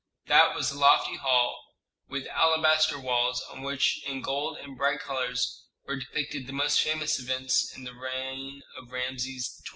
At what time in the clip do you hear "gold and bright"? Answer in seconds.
4.23-4.99